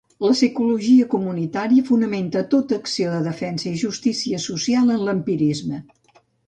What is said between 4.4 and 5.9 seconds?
social en l'empirisme.